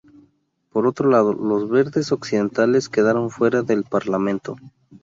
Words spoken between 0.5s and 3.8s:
Por otro lado, Los Verdes occidentales quedaron fuera